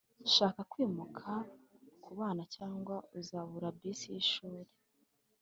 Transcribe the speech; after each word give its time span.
shaka 0.33 0.61
kwimuka 0.71 1.27
kubana 2.03 2.43
cyangwa 2.55 2.95
uzabura 3.19 3.67
bisi 3.79 4.07
yishuri. 4.15 4.69